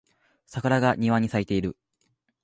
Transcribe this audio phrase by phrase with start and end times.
[0.47, 1.77] 桜が庭に咲いている